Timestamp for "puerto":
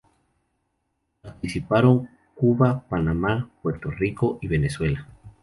3.61-3.91